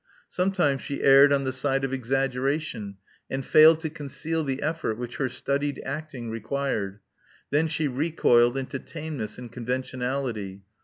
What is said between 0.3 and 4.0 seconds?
Some times she erred on the side of exaggeration, and failed to